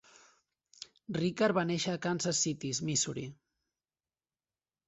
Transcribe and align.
Rickard 1.17 1.57
va 1.59 1.65
néixer 1.73 1.93
a 1.97 2.01
Kansas 2.07 2.39
City, 2.47 2.73
Missouri. 2.89 3.29